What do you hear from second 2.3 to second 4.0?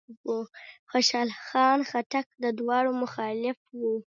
د دواړو مخالف و.